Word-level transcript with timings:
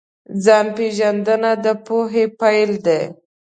ځان 0.43 0.65
پېژندنه 0.75 1.51
د 1.63 1.65
پوهې 1.85 2.25
پیل 2.39 2.71
دی. 2.85 3.01